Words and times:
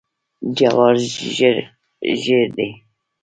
جوار 0.57 0.95
ژیړ 2.23 2.41
دي. 2.55 2.69